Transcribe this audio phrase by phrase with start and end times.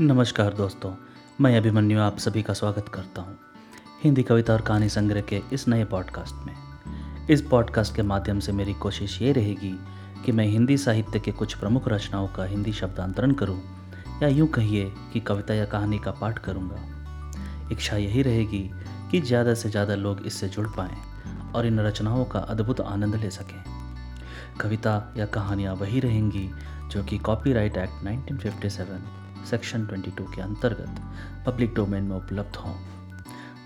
[0.00, 0.90] नमस्कार दोस्तों,
[1.40, 3.36] मैं अभिमन्यु आप सभी का स्वागत करता हूँ
[4.04, 6.54] हिंदी कविता और कहानी संग्रह के इस नए पॉडकास्ट में।
[7.30, 9.72] इस पॉडकास्ट के माध्यम से मेरी कोशिश ये रहेगी
[10.24, 13.60] कि मैं हिंदी साहित्य के कुछ प्रमुख रचनाओं का हिंदी शब्दांतरण करूँ,
[14.22, 18.70] या यूँ कहिए कि कविता या कहानी का पाठ करूँगा। इच्छा यही रहेगी
[19.10, 20.96] कि ज़्यादा से ज़्यादा लोग इससे जुड़ पाएँ
[21.52, 23.62] और इन रचनाओं का अद्भुत आनंद ले सकें।
[24.60, 26.50] कविता या कहानियाँ वही रहेंगी
[26.90, 31.00] जो कि कॉपीराइट एक्ट 1957 सेक्शन 22 के अंतर्गत
[31.46, 32.74] पब्लिक डोमेन में उपलब्ध हों।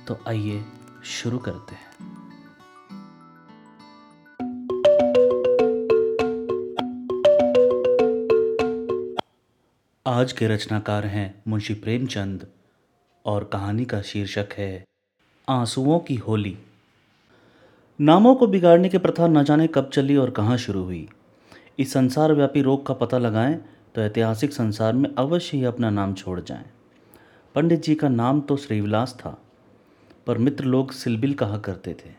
[0.07, 0.65] तो आइए
[1.05, 1.89] शुरू करते हैं।
[10.07, 12.47] आज के रचनाकार हैं मुंशी प्रेमचंद
[13.25, 14.85] और कहानी का शीर्षक है
[15.49, 16.59] आंसुओं की होली।
[18.01, 21.09] नामों को बिगाड़ने की प्रथा न जाने कब चली और कहाँ शुरू हुई।
[21.79, 26.15] इस संसार व्यापी रोग का पता लगाएँ तो ऐतिहासिक संसार में अवश्य ही अपना नाम
[26.15, 26.65] छोड़ जाएँ।
[27.55, 29.43] पंडित जी का नाम तो श्रीविलास था,
[30.27, 32.11] पर मित्र लोग सिलबिल कहा करते थे।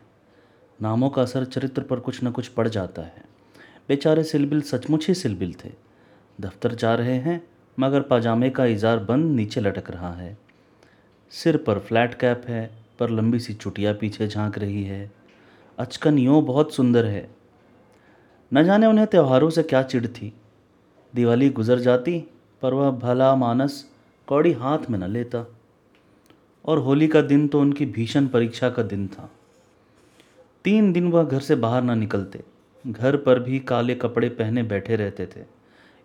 [0.82, 3.24] नामों का असर चरित्र पर कुछ न कुछ पड़ जाता है।
[3.88, 5.70] बेचारे सिलबिल सचमुच ही सिलबिल थे।
[6.40, 10.38] दफ्तर जा रहे हैं, मगर पाजामे का इजार बंद नीचे लटक रहा है।
[11.30, 15.12] सिर पर फ्लैट कैप है, पर लंबी सी चुटिया पीछे झाँक रही है।
[15.78, 17.30] अचकन यूँ बहुत सुंदर है।
[18.54, 20.32] न जाने उन्हें त्योहारों से क्या चिढ़ थी।
[21.14, 22.24] दिवाली गुजर जाती,
[22.62, 23.84] पर वह भला मानस
[24.26, 25.44] कौड़ी हाथ में न लेता।
[26.64, 29.30] और होली का दिन तो उनकी भीषण परीक्षा का दिन था।
[30.64, 32.42] तीन दिन वह घर से बाहर ना निकलते।
[32.86, 35.44] घर पर भी काले कपड़े पहने बैठे रहते थे।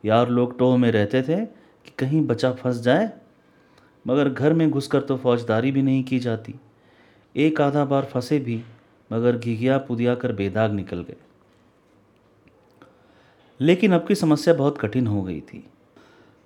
[0.05, 3.11] यार लोग टोह में रहते थे कि कहीं बचा फंस जाए,
[4.07, 6.55] मगर घर में घुसकर तो फौजदारी भी नहीं की जाती।
[7.35, 8.63] एक आधा बार फंसे भी,
[9.13, 11.15] मगर घिघिया पुदिया कर बेदाग निकल गए।
[13.61, 15.67] लेकिन अब की समस्या बहुत कठिन हो गई थी।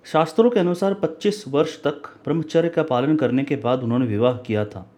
[0.04, 4.64] शास्त्रों के अनुसार 25 वर्ष तक ब्रह्मचर्य का पालन करने के बाद उन्होंने विवाह किया
[4.64, 4.90] था।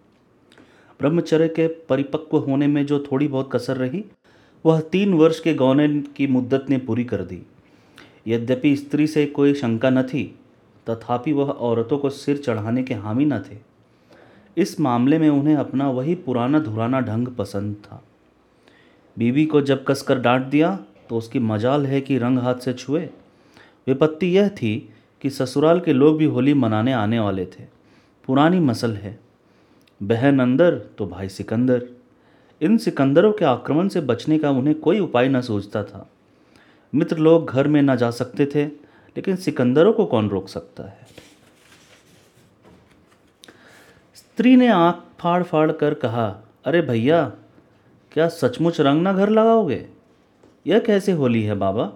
[0.99, 4.05] ब्रह्मचर्य के परिपक्व होने में जो थोड़ी बहुत कसर रही,
[4.65, 7.43] वह तीन वर्ष के गौने की मुद्दत ने पूरी कर दी।
[8.27, 10.39] यद्यपि स्त्री से कोई शंका न थी,
[10.89, 13.57] तथापि वह औरतों को सिर चढ़ाने के हामी न थे।
[14.57, 18.03] इस मामले में उन्हें अपना वही पुराना धुराना ढंग पसंद था।
[19.17, 20.79] बीवी को जब कसकर डांट दिया
[21.09, 23.09] तो उसकी मजाल है कि रंग हाथ से छुए।
[23.87, 27.63] विपत्ति यह थी कि ससुराल के लोग भी होली मनाने आने वाले थे।
[28.25, 29.19] पुरानी मसल है।
[30.03, 31.87] बहन अंदर तो भाई सिकंदर।
[32.61, 36.09] इन सिकंदरों के आक्रमण से बचने का उन्हें कोई उपाय न सोचता था।
[36.95, 38.65] मित्र लोग घर में न जा सकते थे,
[39.17, 41.07] लेकिन सिकंदरों को कौन रोक सकता है?
[44.15, 47.33] स्त्री ने आँख फाड़ फाड़ कर कहा, अरे भैया,
[48.11, 49.87] क्या सचमुच रंग ना घर लगाओगे?
[50.65, 51.91] यह कैसे होली है बाबा?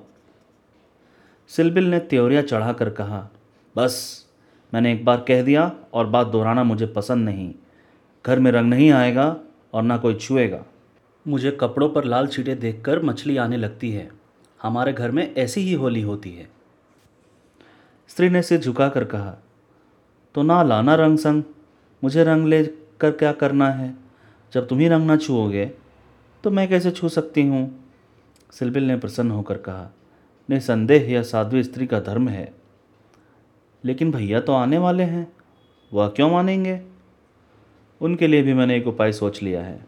[1.47, 3.27] सिलबिल ने त्योरिया चढ़ाकर कहा,
[3.75, 4.25] बस,
[4.73, 7.53] मैंने एक बार कह दिया और बात दोहराना मुझे पसंद नहीं।
[8.25, 9.35] घर में रंग नहीं आएगा
[9.73, 10.63] और ना कोई छुएगा।
[11.25, 14.09] मुझे कपड़ों पर लाल छीटे देखकर मछली आने लगती है।
[14.59, 16.49] हमारे घर में ऐसी ही होली होती है।
[18.09, 19.35] स्त्री ने सिर झुका कर कहा
[20.35, 21.43] तो ना लाना रंग संग,
[22.03, 22.63] मुझे रंग ले
[22.99, 23.93] कर क्या करना है?
[24.53, 25.65] जब तुम ही रंग ना छुओगे
[26.43, 27.86] तो मैं कैसे छू सकती हूँ?
[28.51, 29.95] सिलबिल ने प्रसन्न होकर कहा,
[30.49, 32.53] निसंदेह यह साध्वी स्त्री का धर्म है।
[33.85, 35.33] लेकिन भैया तो आने वाले हैं,
[35.93, 36.81] वह क्यों मानेंगे?
[38.01, 39.85] उनके लिए भी मैंने एक उपाय सोच लिया है।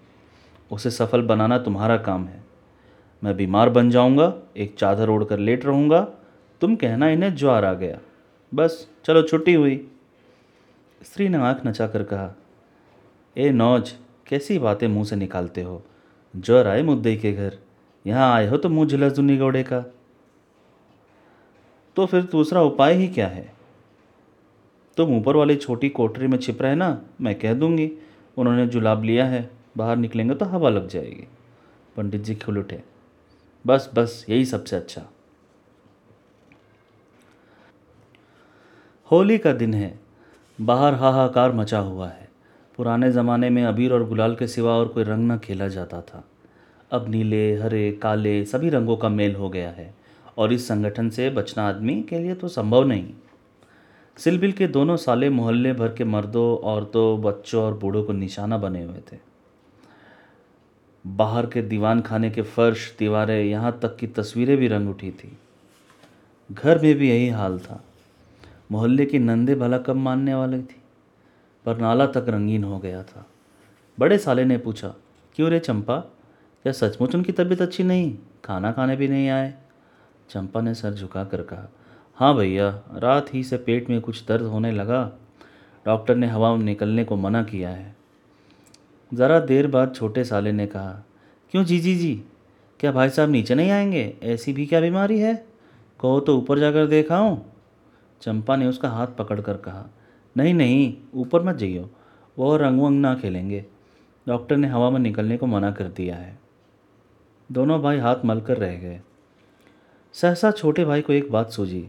[0.72, 2.44] उसे सफल बनाना तुम्हारा काम है।
[3.24, 6.08] मैं बीमार बन जाऊँगा, एक चादर ओढ़ कर लेट रहूँगा,
[6.62, 8.00] तुम कहना इन्हें ज्वार आ गया।
[8.54, 9.92] बस, चलो छुट्टी हुई।
[11.04, 12.36] स्त्री ने आँख नचा कर कहा,
[13.38, 13.94] ए नौज,
[14.28, 15.86] कैसी बातें मुँह से निकालते हो?
[16.36, 17.58] ज्वर आए मुद्दे के घर।
[18.08, 19.82] यहाँ आए हो तो मुँह झुलस दुनी गौड़े का।
[21.96, 23.54] तो फिर दूसरा उपाय ही क्या है?
[24.98, 27.92] तुम ऊपर वाली छोटी कोठरी में छिप रहे ना, मैं कह दूँगी,
[28.38, 31.28] उन्होंने जुलाब लिया है, बाहर निकलेंगे तो हवा लग जाएगी।
[31.98, 32.84] पंडित जी खुल उठे।
[33.68, 35.02] बस बस, यही सबसे अच्छा।
[39.12, 40.00] होली का दिन है,
[40.62, 42.30] बाहर हाहाकार मचा हुआ है।
[42.78, 46.24] पुराने ज़माने में अबीर और गुलाल के सिवा और कोई रंग न खेला जाता था।
[46.92, 49.94] अब नीले, हरे, काले सभी रंगों का मेल हो गया है
[50.38, 53.14] और इस संगठन से बचना आदमी के लिए तो संभव नहीं।
[54.18, 58.84] सिलबिल के दोनों साले मोहल्ले भर के मर्दों, औरतों, बच्चों और बूढ़ों को निशाना बने
[58.84, 59.18] हुए थे।
[61.08, 65.38] बाहर के दीवान खाने के फर्श, दीवारें, यहाँ तक की तस्वीरें भी रंग उठी थी।
[66.52, 67.84] घर में भी यही हाल था।
[68.72, 70.82] मोहल्ले की नंदे भला कब मानने वाली थी?
[71.66, 73.26] पर नाला तक रंगीन हो गया था।
[74.00, 74.96] बड़े साले ने पूछा,
[75.36, 76.12] क्यों रे चंपा?
[76.64, 78.18] क्या सचमुच उनकी तबीयत अच्छी नहीं?
[78.46, 79.54] खाना खाने भी नहीं आए।
[80.30, 81.70] चंपा ने सर झुका कर कहा
[82.16, 85.12] हाँ भैया, रात ही से पेट में कुछ दर्द होने लगा।
[85.86, 87.96] डॉक्टर ने हवा में निकलने को मना किया है।
[89.14, 91.06] ज़रा देर बाद छोटे साले ने कहा,
[91.52, 91.96] क्यों जी जी?
[91.96, 92.24] जी
[92.80, 94.18] क्या भाई साहब नीचे नहीं आएँगे?
[94.24, 95.36] ऐसी भी क्या बीमारी है?
[96.00, 97.38] कहो तो ऊपर जाकर देखाऊं?
[98.22, 99.86] चंपा ने उसका हाथ पकड़ कर कहा,
[100.38, 101.90] नहीं नहीं, ऊपर मत जाइयो।
[102.38, 103.66] वो रंग वंग ना खेलेंगे।
[104.28, 106.49] डॉक्टर ने हवा में निकलने को मना कर दिया है।
[107.52, 109.02] दोनों भाई हाथ मलकर रह गए।
[110.14, 111.88] सहसा छोटे भाई को एक बात सूझी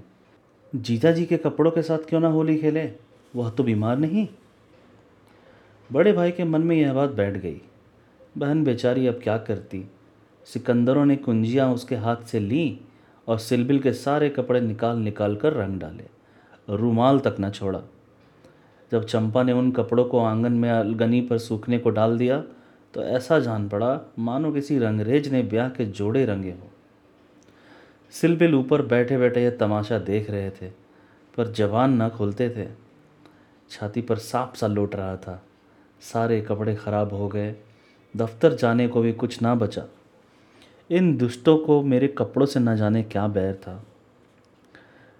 [0.75, 2.93] जीजा जी के कपड़ों के साथ क्यों ना होली खेले?
[3.37, 4.29] वह तो बीमार नहीं?
[5.93, 7.61] बड़े भाई के मन में यह बात बैठ गई।
[8.39, 9.91] बहन बेचारी अब क्या करती?
[10.45, 12.81] सिकंदरों ने कुंजियाँ उसके हाथ से ली
[13.29, 16.07] और सिलबिल के सारे कपड़े निकाल निकाल कर रंग डाले,
[16.71, 17.83] रूमाल तक न छोड़ा।
[18.93, 22.45] जब चंपा ने उन कपड़ों को आँगन में अलगनी पर सूखने को डाल दिया
[22.95, 26.69] तो ऐसा जान पड़ा, मानो किसी रंगरेज ने ब्याह के जोड़े रंगे हों।
[28.11, 30.69] सिलबिल ऊपर बैठे बैठे यह तमाशा देख रहे थे,
[31.37, 32.69] पर जवान न खुलते थे।
[33.71, 35.43] छाती पर सांप सा लौट रहा था।
[36.01, 37.57] सारे कपड़े खराब हो गए।
[38.17, 39.85] दफ्तर जाने को भी कुछ ना बचा।
[40.91, 43.87] इन दुष्टों को मेरे कपड़ों से न जाने क्या बैर था।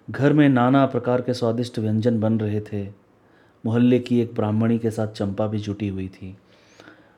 [0.09, 2.89] घर में नाना प्रकार के स्वादिष्ट व्यंजन बन रहे थे।
[3.65, 6.37] मोहल्ले की एक ब्राह्मणी के साथ चंपा भी जुटी हुई थी।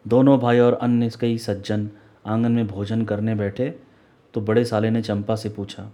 [0.06, 1.90] दोनों भाई और अन्य कई सज्जन
[2.26, 3.70] आँगन में भोजन करने बैठे
[4.34, 5.92] तो बड़े साले ने चंपा से पूछा,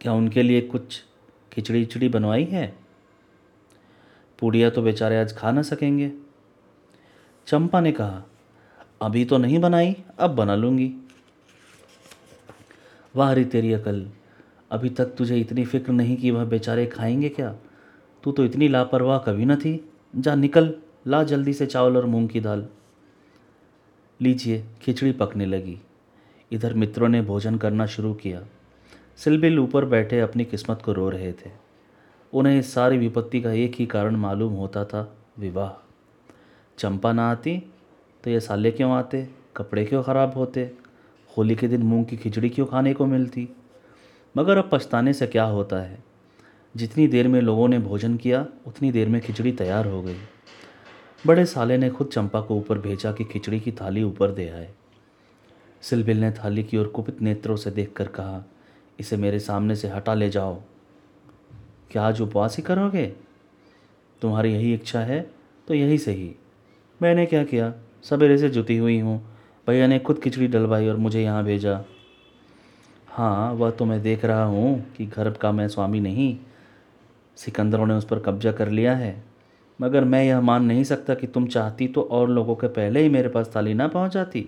[0.00, 1.02] क्या उनके लिए कुछ
[1.52, 2.66] खिचड़ी खिचड़ी बनवाई है?
[4.38, 6.10] पूड़िया तो बेचारे आज खा ना सकेंगे।
[7.46, 8.22] चंपा ने कहा,
[9.02, 10.92] अभी तो नहीं बनाई, अब बना लूँगी।
[13.14, 14.06] वाह री तेरी अकल,
[14.70, 17.54] अभी तक तुझे इतनी फ़िक्र नहीं कि वह बेचारे खाएँगे क्या?
[18.24, 20.74] तू तो इतनी लापरवाह कभी न थी। जा निकल।
[21.06, 22.66] ला जल्दी से चावल और मूंग की दाल।
[24.20, 25.78] लीजिए, खिचड़ी पकने लगी।
[26.52, 28.42] इधर मित्रों ने भोजन करना शुरू किया।
[29.16, 31.50] सिलबिल ऊपर बैठे अपनी किस्मत को रो रहे थे।
[32.32, 35.86] उन्हें इस सारी विपत्ति का एक ही कारण मालूम होता था, विवाह।
[36.78, 37.72] चंपा ना आती
[38.24, 39.28] तो ये साले क्यों आते?
[39.56, 40.72] कपड़े क्यों ख़राब होते?
[41.38, 43.48] होली के दिन मूंग की खिचड़ी क्यों खाने को मिलती?
[44.36, 46.04] मगर अब पछताने से क्या होता है?
[46.76, 50.16] जितनी देर में लोगों ने भोजन किया, उतनी देर में खिचड़ी तैयार हो गई।
[51.26, 54.68] बड़े साले ने खुद चंपा को ऊपर भेजा कि खिचड़ी की थाली ऊपर दे आए।
[55.82, 58.44] सिलबिल ने थाली की ओर कुपित नेत्रों से देखकर कहा,
[59.00, 60.62] इसे मेरे सामने से हटा ले जाओ।
[61.90, 63.06] क्या आज उपवास ही करोगे?
[64.22, 65.20] तुम्हारी यही इच्छा है
[65.68, 66.34] तो यही सही।
[67.00, 67.72] मैंने क्या किया?
[68.02, 69.20] सवेरे से जुती हुई हूँ।
[69.66, 71.80] भैया ने खुद खिचड़ी डलवाई और मुझे यहाँ भेजा।
[73.08, 76.36] हाँ वह तो मैं देख रहा हूँ कि घर का मैं स्वामी नहीं।
[77.36, 79.29] सिकंदरों ने उस पर कब्जा कर लिया है।
[79.80, 83.08] मगर मैं यह मान नहीं सकता कि तुम चाहती तो और लोगों के पहले ही
[83.08, 84.46] मेरे पास थाली ना पहुँच जाती।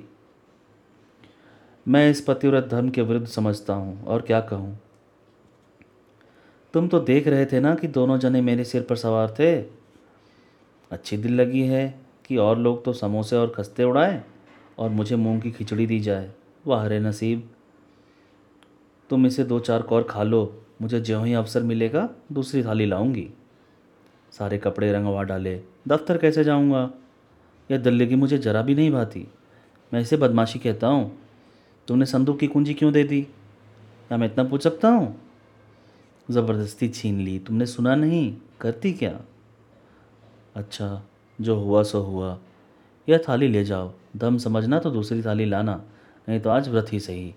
[1.86, 4.78] मैं इस पतिव्रत धर्म के विरुद्ध समझता हूँ, और क्या कहूँ?
[6.74, 9.56] तुम तो देख रहे थे ना कि दोनों जने मेरे सिर पर सवार थे।
[10.90, 14.22] अच्छी दिल लगी है कि और लोग तो समोसे और खस्ते उड़ाएँ,
[14.78, 16.30] और मुझे मूंग की खिचड़ी दी जाए।
[16.66, 17.48] वाह रे नसीब।
[19.10, 23.28] तुम इसे दो चार कौर खा लो, मुझे ज्यों ही अवसर मिलेगा, दूसरी थाली लाऊँगी।
[24.32, 26.90] सारे कपड़े रंगवा डाले। दफ्तर कैसे जाऊँगा?
[27.70, 29.26] यह दल्लेगी मुझे ज़रा भी नहीं भाती।
[29.92, 31.18] मैं इसे बदमाशी कहता हूँ।
[31.88, 33.22] तुमने संदूक की कुंजी क्यों दे दी?
[33.22, 35.14] क्या मैं इतना पूछ सकता हूँ?
[36.30, 38.36] ज़बरदस्ती छीन ली। तुमने सुना नहीं?
[38.60, 39.20] करती क्या?
[40.54, 41.02] अच्छा
[41.40, 42.38] जो हुआ सो हुआ।
[43.08, 45.74] यह थाली ले जाओ। दम समझना तो दूसरी थाली लाना,
[46.28, 47.34] नहीं तो आज व्रत ही सही।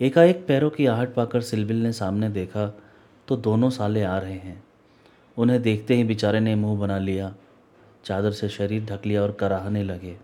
[0.00, 2.66] एकाएक पैरों की आहट पाकर सिलबिल ने सामने देखा
[3.28, 4.62] तो दोनों साले आ रहे हैं।
[5.38, 7.34] उन्हें देखते ही बेचारे ने मुँह बना लिया,
[8.04, 10.16] चादर से शरीर ढक लिया और कराहने लगे।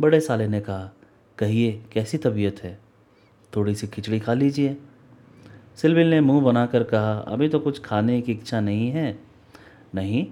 [0.00, 0.90] बड़े साले ने कहा,
[1.38, 2.78] कहिए, कैसी तबीयत है?
[3.56, 4.76] थोड़ी सी खिचड़ी खा लीजिए।
[5.76, 9.18] सिलविल ने मुँह बनाकर कहा, अभी तो कुछ खाने की इच्छा नहीं है।
[9.94, 10.26] नहीं,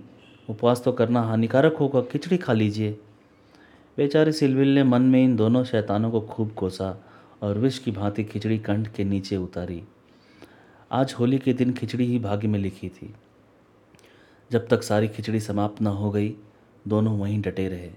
[0.49, 3.01] उपवास तो करना हानिकारक होगा, खिचड़ी खा लीजिए।
[3.97, 7.05] बेचारे सिलविल ने मन में इन दोनों शैतानों को खूब कोसा
[7.43, 9.83] और विष की भांति खिचड़ी कंठ के नीचे उतारी।
[10.93, 13.15] आज होली के दिन खिचड़ी ही भाग्य में लिखी थी।
[14.53, 16.37] जब तक सारी खिचड़ी समाप्त न हो गई,
[16.89, 17.91] दोनों वहीं डटे रहे।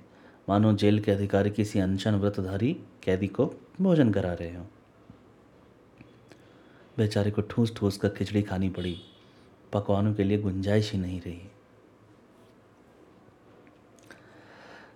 [0.49, 4.65] मानो जेल के अधिकारी किसी अनशन व्रतधारी कैदी को भोजन करा रहे हों।
[6.97, 8.97] बेचारे को ठूस ठूस कर खिचड़ी खानी पड़ी।
[9.73, 11.41] पकवानों के लिए गुंजाइश ही नहीं रही।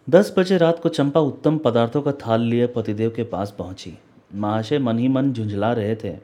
[0.10, 3.98] दस बजे रात को चंपा उत्तम पदार्थों का थाल लिए पतिदेव के पास पहुँची।
[4.36, 6.18] महाशय मन ही मन झुंझला रहे थे।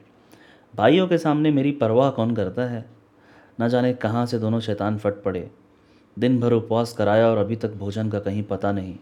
[0.76, 2.95] भाइयों के सामने मेरी परवाह कौन करता है?
[3.60, 5.50] न जाने कहाँ से दोनों शैतान फट पड़े।
[6.18, 8.96] दिन भर उपवास कराया और अभी तक भोजन का कहीं पता नहीं।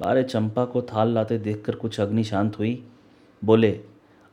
[0.00, 2.82] बारे चंपा को थाल लाते देखकर कुछ अग्नि शांत हुई।
[3.42, 3.80] बोले,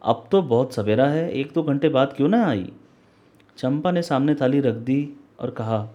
[0.01, 2.71] अब तो बहुत सवेरा है, एक दो घंटे बाद क्यों ना आई?
[3.57, 5.87] चंपा ने सामने थाली रख दी और कहा,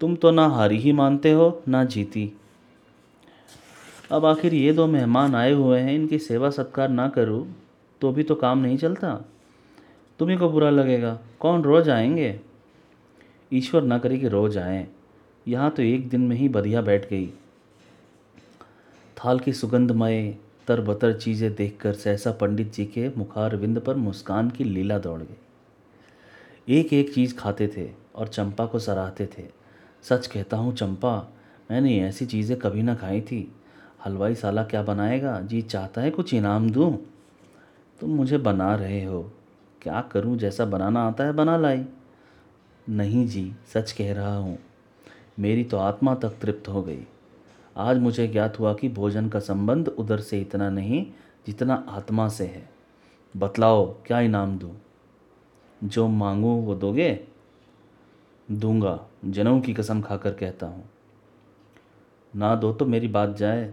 [0.00, 2.32] तुम तो ना हारी ही मानते हो, ना जीती।
[4.10, 7.46] अब आखिर ये दो मेहमान आए हुए हैं, इनकी सेवा सत्कार ना करूँ
[8.00, 9.24] तो भी तो काम नहीं चलता।
[10.18, 12.40] तुम्ही को बुरा लगेगा। कौन रोज़ आएँगे?
[13.52, 14.86] ईश्वर ना करे कि रोज़ आएँ।
[15.48, 17.26] यहाँ तो एक दिन में ही बढ़िया बैठ गई।
[19.16, 20.36] थाल की सुगंधमय,
[20.68, 26.78] तरबतर चीज़ें देखकर सहसा पंडित जी के मुखार विंद पर मुस्कान की लीला दौड़ गई।
[26.78, 29.42] एक एक चीज़ खाते थे और चंपा को सराहते थे।
[30.02, 31.32] सच कहता हूँ चंपा,
[31.70, 33.52] मैंने ऐसी चीज़ें कभी ना खाई थी।
[34.06, 35.40] हलवाई साला क्या बनाएगा?
[35.40, 36.98] जी चाहता है कुछ इनाम दूँ?
[38.00, 39.32] तुम मुझे बना रहे हो।
[39.84, 41.84] क्या करूँ जैसा बनाना आता है, बना लाई।
[42.86, 44.58] नहीं जी, सच कह रहा हूँ,
[45.38, 47.02] मेरी तो आत्मा तक तृप्त हो गई।
[47.76, 51.04] आज मुझे ज्ञात हुआ कि भोजन का संबंध उधर से इतना नहीं
[51.46, 52.68] जितना आत्मा से है।
[53.34, 54.74] बतलाओ, क्या इनाम दूँ?
[55.84, 57.20] जो मांगूँ वो दोगे?
[58.48, 60.84] दूँगा जनऊ की कसम खाकर कहता हूँ।
[62.34, 63.64] ना दो तो मेरी बात जाए।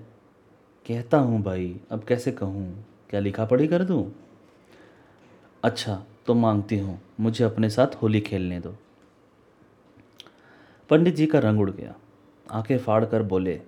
[0.86, 2.86] कहता हूँ भाई, अब कैसे कहूँ?
[3.10, 4.04] क्या लिखा पढ़ी कर दूँ?
[5.64, 8.76] अच्छा तो मांगती हूँ, मुझे अपने साथ होली खेलने दो।
[10.90, 11.96] पंडित जी का रंग उड़ गया।
[12.52, 13.62] आँखें फाड़ कर बोले,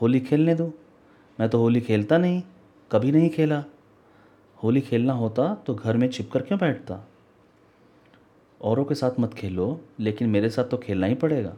[0.00, 0.72] होली खेलने दो।
[1.40, 2.42] मैं तो होली खेलता नहीं,
[2.92, 3.64] कभी नहीं खेला।
[4.62, 7.08] होली खेलना होता तो घर में छिप कर क्यों बैठता?
[8.60, 11.54] औरों के साथ मत खेलो, लेकिन मेरे साथ तो खेलना ही पड़ेगा।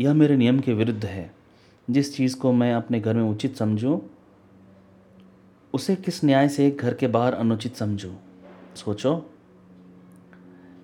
[0.00, 1.34] यह मेरे नियम के विरुद्ध है।
[1.90, 3.98] जिस चीज़ को मैं अपने घर में उचित समझूं,
[5.74, 8.14] उसे किस न्याय से घर के बाहर अनुचित समझूं?
[8.76, 9.14] सोचो।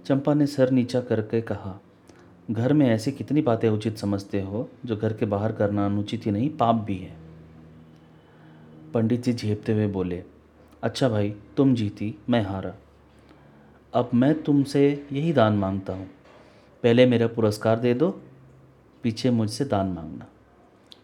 [0.07, 1.79] चंपा ने सर नीचा करके कहा,
[2.51, 6.31] घर में ऐसी कितनी बातें उचित समझते हो जो घर के बाहर करना अनुचित ही
[6.31, 7.17] नहीं, पाप भी है।
[8.95, 10.23] पंडित जी झेपते हुए बोले
[10.83, 12.75] अच्छा भाई, तुम जीती, मैं हारा।
[13.93, 16.07] अब मैं तुमसे यही दान माँगता हूँ।
[16.83, 18.11] पहले मेरा पुरस्कार दे दो,
[19.03, 20.27] पीछे मुझसे दान मांगना।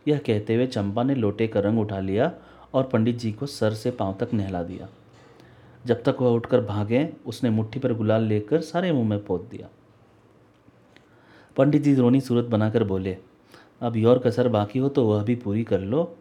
[0.09, 2.33] यह कहते हुए चंपा ने लोटे का रंग उठा लिया
[2.75, 4.89] और पंडित जी को सर से पाँव तक नहला दिया।
[5.87, 9.69] जब तक वह उठकर भागे, उसने मुट्ठी पर गुलाल लेकर सारे मुँह में पोत दिया।
[11.57, 13.17] पंडित जी रोनी सूरत बनाकर बोले,
[13.81, 16.17] अब और कसर बाकी हो तो वह भी पूरी कर लो।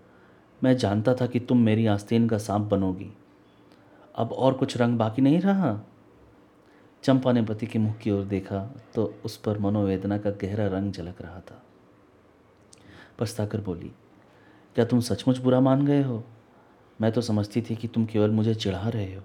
[0.61, 3.11] मैं जानता था कि तुम मेरी आस्तीन का सांप बनोगी।
[4.15, 5.79] अब और कुछ रंग बाकी नहीं रहा?
[7.03, 8.59] चंपा ने पति के मुख की ओर देखा
[8.95, 11.61] तो उस पर मनोवेदना का गहरा रंग झलक रहा था।
[13.19, 13.91] पछताकर बोली,
[14.75, 16.23] क्या तुम सचमुच बुरा मान गए हो?
[17.01, 19.23] मैं तो समझती थी कि तुम केवल मुझे चिढ़ा रहे हो।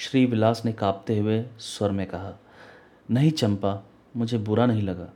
[0.00, 2.32] श्री विलास ने कांपते हुए स्वर में कहा,
[3.10, 3.84] नहीं चंपा,
[4.16, 5.08] मुझे बुरा नहीं लगा।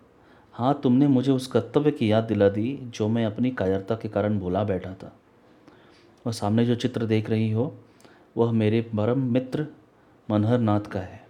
[0.52, 4.38] हाँ तुमने मुझे उस कर्तव्य की याद दिला दी जो मैं अपनी कायरता के कारण
[4.38, 5.12] भूला बैठा था।
[6.26, 7.78] और सामने जो चित्र देख रही हो,
[8.36, 9.66] वह मेरे परम मित्र
[10.30, 11.26] मनहर नाथ का है,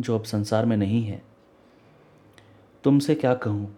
[0.00, 1.22] जो अब संसार में नहीं है।
[2.84, 3.76] तुमसे क्या कहूँ?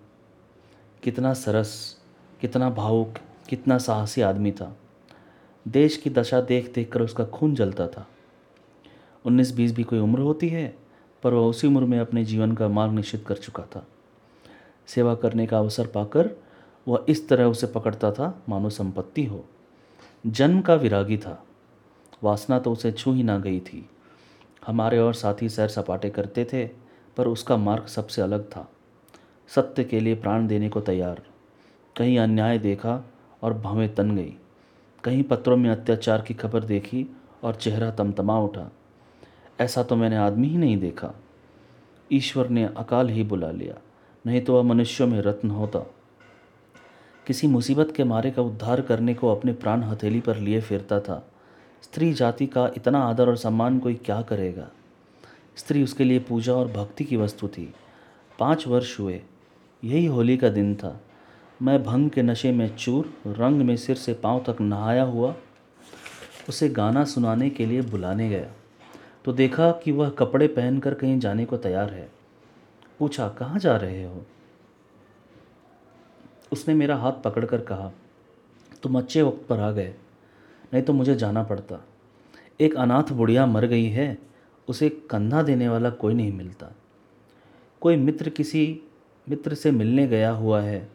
[1.02, 2.00] कितना सरस,
[2.40, 3.14] कितना भावुक,
[3.48, 4.76] कितना साहसी आदमी था।
[5.68, 8.06] देश की दशा देख देख कर उसका खून जलता था।
[9.26, 10.76] उन्नीस बीस भी कोई उम्र होती है,
[11.22, 13.86] पर वह उसी उम्र में अपने जीवन का मार्ग निश्चित कर चुका था।
[14.86, 16.30] सेवा करने का अवसर पाकर
[16.88, 19.44] वह इस तरह उसे पकड़ता था, मानो संपत्ति हो।
[20.26, 21.44] जन्म का विरागी था।
[22.22, 23.88] वासना तो उसे छू ही ना गई थी।
[24.66, 26.66] हमारे और साथी सैर सपाटे करते थे,
[27.16, 28.70] पर उसका मार्ग सबसे अलग था।
[29.48, 31.22] सत्य के लिए प्राण देने को तैयार।
[31.96, 33.02] कहीं अन्याय देखा
[33.42, 34.34] और भवें तन गई।
[35.04, 38.72] कहीं पत्रों में अत्याचार की खबर देखी और चेहरा तमतमा उठा।
[39.60, 41.12] ऐसा तो मैंने आदमी ही नहीं देखा।
[42.12, 43.74] ईश्वर ने अकाल ही बुला लिया,
[44.26, 45.78] नहीं तो वह मनुष्यों में रत्न होता।
[47.26, 51.26] किसी मुसीबत के मारे का उद्धार करने को अपने प्राण हथेली पर लिए फिरता था।
[51.82, 54.68] स्त्री जाति का इतना आदर और सम्मान कोई क्या करेगा?
[55.56, 57.72] स्त्री उसके लिए पूजा और भक्ति की वस्तु थी।
[58.38, 59.20] पाँच वर्ष हुए,
[59.84, 61.00] यही होली का दिन था।
[61.62, 65.34] मैं भंग के नशे में चूर, रंग में सिर से पाँव तक नहाया हुआ,
[66.48, 68.52] उसे गाना सुनाने के लिए बुलाने गया।
[69.26, 72.08] तो देखा कि वह कपड़े पहनकर कहीं जाने को तैयार है।
[72.98, 74.24] पूछा, कहाँ जा रहे हो?
[76.52, 77.90] उसने मेरा हाथ पकड़कर कहा,
[78.82, 79.94] तुम अच्छे वक्त पर आ गए,
[80.74, 81.84] नहीं तो मुझे जाना पड़ता।
[82.60, 84.18] एक अनाथ बुढ़िया मर गई है,
[84.68, 86.70] उसे कंधा देने वाला कोई नहीं मिलता।
[87.80, 88.80] कोई मित्र किसी
[89.28, 90.88] मित्र से मिलने गया हुआ है,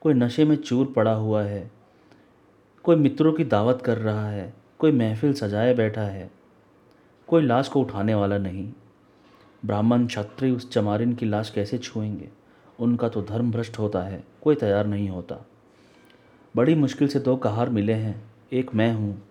[0.00, 1.70] कोई नशे में चूर पड़ा हुआ है,
[2.84, 6.41] कोई मित्रों की दावत कर रहा है, कोई महफिल सजाए बैठा है
[7.32, 8.72] कोई लाश को उठाने वाला नहीं।
[9.64, 12.28] ब्राह्मण क्षत्रिय उस चमारिन की लाश कैसे छुएँगे?
[12.78, 15.46] उनका तो धर्म भ्रष्ट होता है, कोई तैयार नहीं होता।
[16.56, 18.22] बड़ी मुश्किल से दो कहार मिले हैं,
[18.52, 19.22] एक मैं हूँ।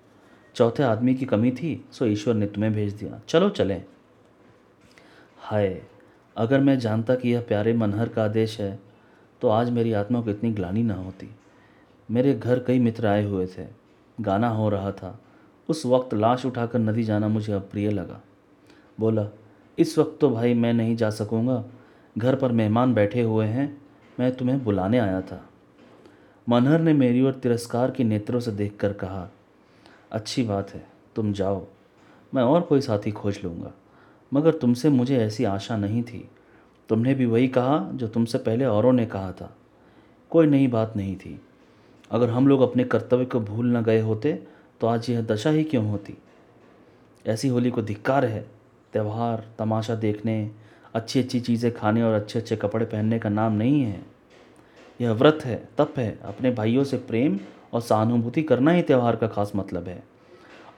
[0.56, 3.84] चौथे आदमी की कमी थी, सो ईश्वर ने तुम्हें भेज दिया। चलो चलें।
[5.38, 5.82] हाय,
[6.38, 8.80] अगर मैं जानता कि यह प्यारे मनहर का आदेश है
[9.42, 11.36] तो आज मेरी आत्मा को इतनी ग्लानी ना होती।
[12.12, 13.68] मेरे घर कई मित्र आए हुए थे।
[14.22, 15.20] गाना हो रहा था।
[15.72, 18.22] उस वक्त लाश उठाकर नदी जाना मुझे अप्रिय लगा।
[19.00, 19.28] बोला,
[19.80, 21.64] इस वक्त तो भाई मैं नहीं जा सकूँगा।
[22.18, 23.82] घर पर मेहमान बैठे हुए हैं।
[24.20, 25.50] मैं तुम्हें बुलाने आया था।
[26.50, 29.28] मनहर ने मेरी ओर तिरस्कार के नेत्रों से देखकर कहा,
[30.12, 31.66] अच्छी बात है, तुम जाओ।
[32.34, 33.72] मैं और कोई साथी खोज लूँगा।
[34.34, 36.30] मगर तुमसे मुझे ऐसी आशा नहीं थी।
[36.90, 39.56] तुमने भी वही कहा जो तुमसे पहले औरों ने कहा था।
[40.30, 41.42] कोई नई बात नहीं थी।
[42.12, 44.44] अगर हम लोग अपने कर्तव्य को भूल न गए होते
[44.82, 46.18] तो आज यह दशा ही क्यों होती?
[47.28, 48.48] ऐसी होली को धिक्कार है।
[48.94, 50.52] त्यौहार, तमाशा देखने
[50.94, 54.06] अच्छी अच्छी चीज़ें खाने और अच्छे अच्छे कपड़े पहनने का नाम नहीं है।
[55.02, 57.40] यह व्रत है, तप है। अपने भाइयों से प्रेम
[57.74, 60.04] और सहानुभूति करना ही त्यौहार का खास मतलब है।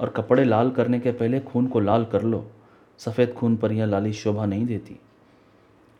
[0.02, 2.52] और कपड़े लाल करने के पहले खून को लाल कर लो।
[2.98, 5.00] सफ़ेद खून पर यह लाली शोभा नहीं देती।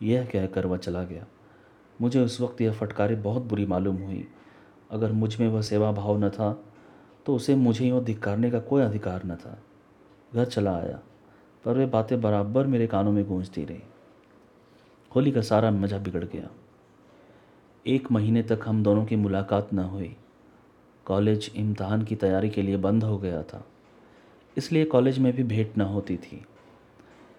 [0.02, 1.26] यह कहकर वह चला गया।
[2.00, 4.28] मुझे उस वक्त यह फटकारी बहुत बुरी मालूम हुई।
[4.90, 6.64] अगर मुझमें वह सेवा भाव न था
[7.26, 9.58] तो उसे मुझे यूँ धिक्कारने का कोई अधिकार न था।
[10.32, 11.00] घर चला आया,
[11.64, 13.82] पर वे बातें बराबर मेरे कानों में गूंजती रही।
[15.10, 16.48] होली का सारा मज़ा बिगड़ गया।
[17.86, 20.14] एक महीने तक हम दोनों की मुलाकात न हुई।
[21.06, 23.64] कॉलेज इम्तहान की तैयारी के लिए बंद हो गया था,
[24.56, 26.44] इसलिए कॉलेज में भी भेंट न होती थी।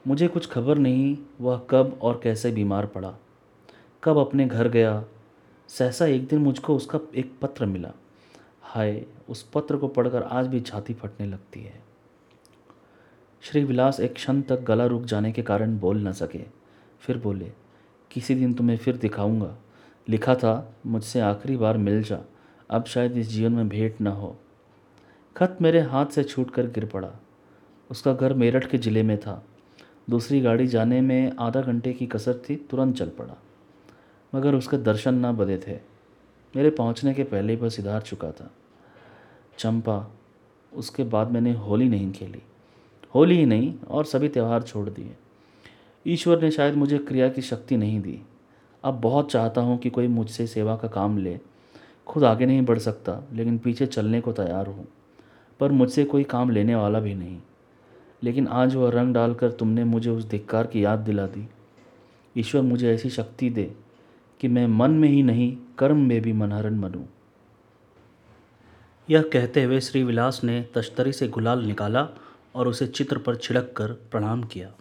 [0.05, 3.13] मुझे कुछ खबर नहीं, वह कब और कैसे बीमार पड़ा।
[4.03, 5.03] कब अपने घर गया,
[5.69, 7.91] सहसा एक दिन मुझको उसका एक पत्र मिला।
[8.75, 11.83] हाय, उस पत्र को पढ़कर आज भी छाती फटने लगती है।
[13.41, 16.39] श्री विलास एक क्षण तक गला रुक जाने के कारण बोल न सके।
[16.99, 17.51] फिर बोले,
[18.11, 19.57] किसी दिन तुम्हें फिर दिखाऊँगा।
[20.09, 22.19] लिखा था, मुझसे आखिरी बार मिल जा।
[22.69, 24.35] अब शायद इस जीवन में भेंट न हो
[25.37, 27.11] खत मेरे हाथ से छूट कर गिर पड़ा।
[27.91, 29.45] उसका घर मेरठ के ज़िले में था।
[30.09, 33.37] दूसरी गाड़ी जाने में आधा घंटे की कसर थी, तुरंत चल पड़ा।
[34.35, 35.79] मगर उसके दर्शन ना बदे थे।
[36.55, 38.51] मेरे पहुँचने के पहले ही वह सिधार चुका था।
[39.57, 40.11] चंपा,
[40.73, 42.41] उसके बाद मैंने होली नहीं खेली।
[43.15, 45.15] होली ही नहीं, और सभी त्यौहार छोड़ दिए।
[46.07, 48.21] ईश्वर ने शायद मुझे क्रिया की शक्ति नहीं दी।
[48.83, 51.39] अब बहुत चाहता हूँ कि कोई मुझसे सेवा का काम ले।
[52.07, 54.87] खुद आगे नहीं बढ़ सकता, लेकिन पीछे चलने को तैयार हूँ।
[55.59, 57.37] पर मुझसे कोई काम लेने वाला भी नहीं।
[58.23, 61.49] लेकिन आज वह रंग डालकर तुमने मुझे उस धिक्कार की याद दिला दी।
[62.37, 63.73] ईश्वर मुझे ऐसी शक्ति दे
[64.39, 67.03] कि मैं मन में ही नहीं, कर्म में भी मनहरन बनूं।
[69.09, 72.07] यह कहते हुए श्रीविलास ने तश्तरी से गुलाल निकाला
[72.55, 74.71] और उसे चित्र पर छिड़क कर प्रणाम किया।